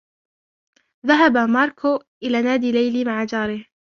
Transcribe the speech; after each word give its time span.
ذهب 1.05 1.37
ماركو 1.37 1.93
الي 2.23 2.41
نادي 2.41 2.71
ليلي 2.71 3.05
مع 3.05 3.23
جاره 3.23 3.65